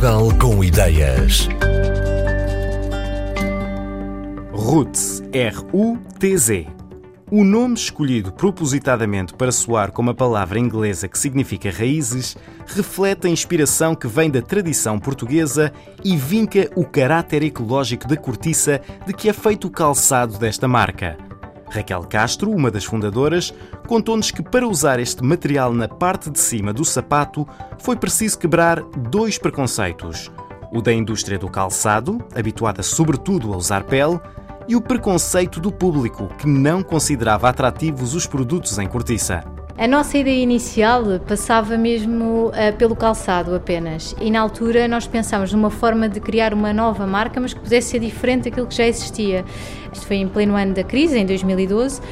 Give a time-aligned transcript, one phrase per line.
[0.00, 1.46] Portugal com ideias.
[4.50, 6.66] Roots, R-U-T-Z.
[7.30, 13.30] O nome escolhido propositadamente para soar como a palavra inglesa que significa raízes reflete a
[13.30, 15.70] inspiração que vem da tradição portuguesa
[16.02, 21.29] e vinca o caráter ecológico da cortiça de que é feito o calçado desta marca.
[21.70, 23.54] Raquel Castro, uma das fundadoras,
[23.86, 27.46] contou-nos que para usar este material na parte de cima do sapato
[27.78, 30.30] foi preciso quebrar dois preconceitos:
[30.72, 34.20] o da indústria do calçado, habituada sobretudo a usar pele,
[34.68, 39.44] e o preconceito do público, que não considerava atrativos os produtos em cortiça.
[39.78, 44.14] A nossa ideia inicial passava mesmo uh, pelo calçado apenas.
[44.20, 47.90] E na altura nós pensámos numa forma de criar uma nova marca, mas que pudesse
[47.90, 49.44] ser diferente daquilo que já existia.
[49.92, 52.00] Isto foi em pleno ano da crise, em 2012.
[52.00, 52.04] Uh,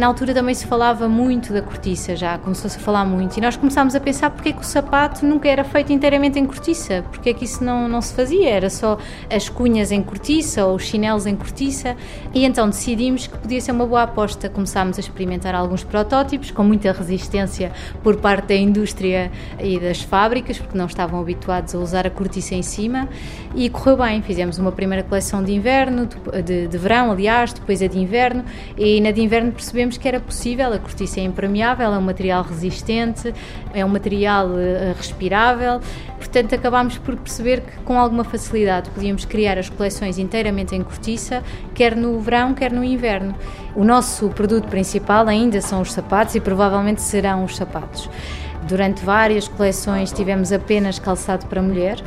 [0.00, 3.36] na altura também se falava muito da cortiça, já começou-se a falar muito.
[3.36, 6.46] E nós começámos a pensar porque é que o sapato nunca era feito inteiramente em
[6.46, 10.64] cortiça, porque é que isso não, não se fazia, era só as cunhas em cortiça
[10.64, 11.96] ou os chinelos em cortiça.
[12.32, 14.48] E então decidimos que podia ser uma boa aposta.
[14.48, 17.72] Começámos a experimentar alguns protótipos com muita resistência resistência
[18.02, 22.54] por parte da indústria e das fábricas, porque não estavam habituados a usar a cortiça
[22.54, 23.08] em cima,
[23.54, 24.22] e correu bem.
[24.22, 26.08] Fizemos uma primeira coleção de inverno,
[26.44, 28.44] de, de verão, aliás, depois a de inverno,
[28.76, 32.42] e na de inverno percebemos que era possível, a cortiça é impermeável, é um material
[32.42, 33.34] resistente,
[33.74, 35.80] é um material uh, respirável,
[36.30, 41.42] portanto acabámos por perceber que com alguma facilidade podíamos criar as coleções inteiramente em cortiça,
[41.74, 43.34] quer no verão, quer no inverno.
[43.74, 48.08] O nosso produto principal ainda são os sapatos e provavelmente serão os sapatos.
[48.62, 52.00] Durante várias coleções tivemos apenas calçado para mulher.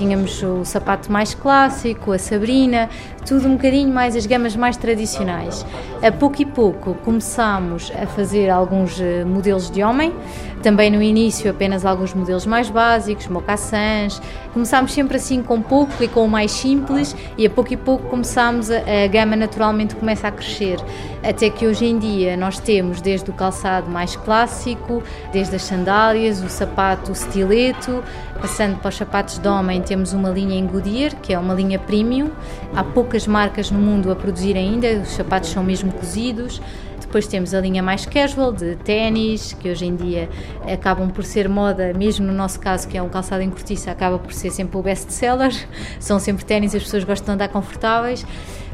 [0.00, 2.88] Tínhamos o sapato mais clássico, a Sabrina,
[3.26, 5.66] tudo um bocadinho mais as gamas mais tradicionais.
[6.02, 10.14] A pouco e pouco começámos a fazer alguns eh, modelos de homem,
[10.62, 14.20] também no início apenas alguns modelos mais básicos, mocassins.
[14.54, 18.08] Começámos sempre assim com pouco e com o mais simples e a pouco e pouco
[18.08, 20.78] começámos a, a gama naturalmente começa a crescer.
[21.22, 26.42] Até que hoje em dia nós temos desde o calçado mais clássico, desde as sandálias,
[26.42, 28.02] o sapato o stileto,
[28.40, 31.76] passando para os sapatos de homem temos uma linha em Goodyear, que é uma linha
[31.76, 32.30] premium.
[32.72, 36.62] Há poucas marcas no mundo a produzir ainda, os sapatos são mesmo cozidos.
[37.00, 40.28] Depois temos a linha mais casual de ténis, que hoje em dia
[40.72, 44.16] acabam por ser moda, mesmo no nosso caso, que é um calçado em cortiça, acaba
[44.16, 45.52] por ser sempre o best-seller.
[45.98, 48.24] São sempre ténis, as pessoas gostam de andar confortáveis.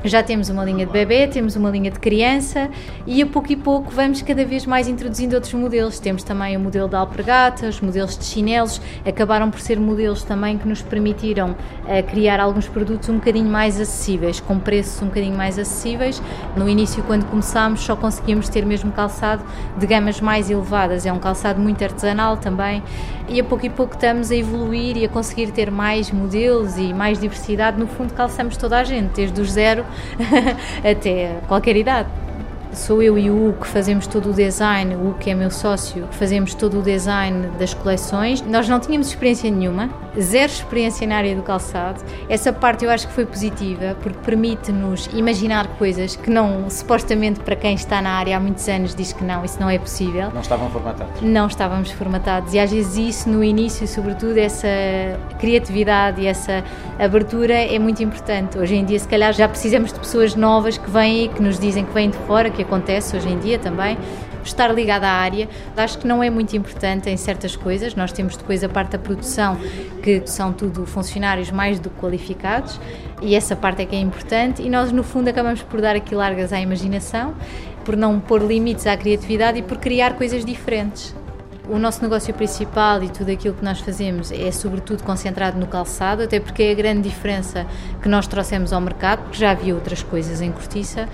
[0.07, 2.71] Já temos uma linha de bebê, temos uma linha de criança
[3.05, 5.99] e a pouco e pouco vamos cada vez mais introduzindo outros modelos.
[5.99, 10.59] Temos também o modelo da alpergata, os modelos de chinelos, acabaram por ser modelos também
[10.59, 15.37] que nos permitiram uh, criar alguns produtos um bocadinho mais acessíveis, com preços um bocadinho
[15.37, 16.23] mais acessíveis.
[16.55, 19.43] No início, quando começámos, só conseguíamos ter mesmo calçado
[19.77, 22.81] de gamas mais elevadas, é um calçado muito artesanal também
[23.29, 26.95] e a pouco e pouco estamos a evoluir e a conseguir ter mais modelos e
[26.95, 27.79] mais diversidade.
[27.79, 29.85] No fundo, calçamos toda a gente, desde os zero
[30.79, 32.09] até qualquer idade.
[32.73, 35.51] Sou eu e o Hugo que fazemos todo o design, o Hugo que é meu
[35.51, 38.43] sócio, que fazemos todo o design das coleções.
[38.43, 39.89] Nós não tínhamos experiência nenhuma,
[40.21, 42.03] zero experiência na área do calçado.
[42.29, 47.57] Essa parte eu acho que foi positiva, porque permite-nos imaginar coisas que não, supostamente para
[47.57, 50.31] quem está na área há muitos anos diz que não, isso não é possível.
[50.33, 51.21] Não estavam formatados?
[51.23, 54.69] Não estávamos formatados e às vezes isso no início, sobretudo, essa
[55.39, 56.65] criatividade e essa
[56.99, 58.59] abertura é muito importante.
[58.59, 61.59] Hoje em dia, se calhar, já precisamos de pessoas novas que vêm e que nos
[61.59, 63.97] dizem que vêm de fora, que acontece hoje em dia também,
[64.47, 65.49] estar ligada à área.
[65.77, 67.95] Acho que não é muito importante em certas coisas.
[67.95, 69.57] Nós temos depois a parte da produção,
[70.03, 72.81] que são tudo funcionários mais do que qualificados,
[73.21, 74.63] e essa parte é que é importante.
[74.63, 77.35] E nós, no fundo, acabamos por dar aqui largas à imaginação,
[77.85, 81.15] por não pôr limites à criatividade e por criar coisas diferentes.
[81.69, 86.23] O nosso negócio principal e tudo aquilo que nós fazemos é sobretudo concentrado no calçado,
[86.23, 87.67] até porque é a grande diferença
[88.01, 91.09] que nós trouxemos ao mercado, porque já havia outras coisas em cortiça,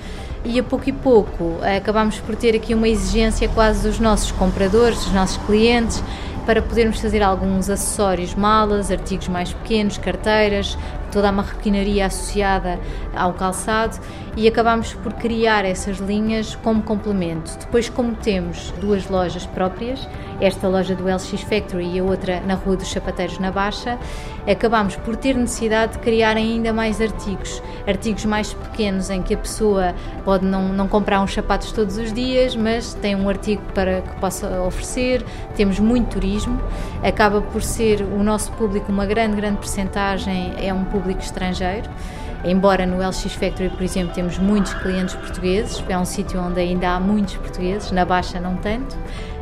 [0.44, 5.02] e a pouco e pouco acabamos por ter aqui uma exigência quase dos nossos compradores,
[5.02, 6.04] dos nossos clientes,
[6.44, 10.76] para podermos fazer alguns acessórios, malas, artigos mais pequenos, carteiras,
[11.12, 12.80] toda a marroquinaria associada
[13.14, 14.00] ao calçado
[14.36, 17.56] e acabamos por criar essas linhas como complemento.
[17.58, 20.08] Depois, como temos duas lojas próprias,
[20.40, 23.98] esta loja do LX Factory e a outra na Rua dos Sapateiros na Baixa,
[24.50, 29.38] acabamos por ter necessidade de criar ainda mais artigos, artigos mais pequenos em que a
[29.38, 29.94] pessoa
[30.24, 34.16] pode não, não comprar uns sapatos todos os dias, mas tem um artigo para que
[34.18, 35.22] possa oferecer.
[35.54, 36.60] Temos muito turismo,
[37.04, 41.88] acaba por ser o nosso público uma grande, grande percentagem é um público estrangeiro
[42.44, 46.90] Embora no LX Factory, por exemplo, temos muitos clientes portugueses, é um sítio onde ainda
[46.90, 48.96] há muitos portugueses, na Baixa não tanto.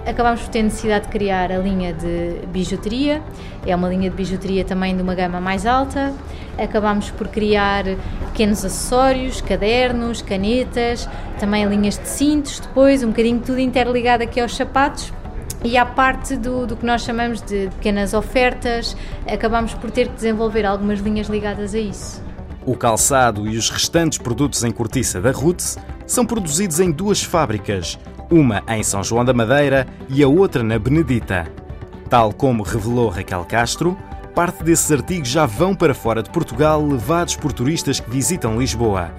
[0.06, 3.22] Acabámos por ter necessidade de criar a linha de bijuteria,
[3.66, 6.12] é uma linha de bijuteria também de uma gama mais alta.
[6.58, 7.84] Acabámos por criar
[8.32, 11.08] pequenos acessórios, cadernos, canetas,
[11.38, 15.10] também linhas de cintos, depois um bocadinho tudo interligado aqui aos sapatos,
[15.62, 18.96] e à parte do, do, que nós chamamos de pequenas ofertas,
[19.26, 22.22] acabamos por ter que desenvolver algumas linhas ligadas a isso.
[22.64, 27.98] O calçado e os restantes produtos em cortiça da Roots são produzidos em duas fábricas,
[28.30, 31.46] uma em São João da Madeira e a outra na Benedita.
[32.08, 33.96] Tal como revelou Raquel Castro,
[34.34, 39.12] parte desses artigos já vão para fora de Portugal levados por turistas que visitam Lisboa.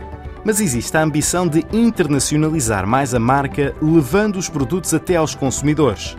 [0.44, 6.18] Mas existe a ambição de internacionalizar mais a marca, levando os produtos até aos consumidores.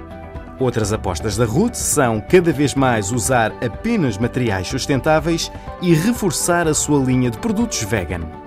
[0.63, 5.51] Outras apostas da Ruth são cada vez mais usar apenas materiais sustentáveis
[5.81, 8.42] e reforçar a sua linha de produtos vegan.